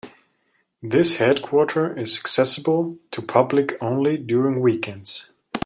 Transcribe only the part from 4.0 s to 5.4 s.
during weekends.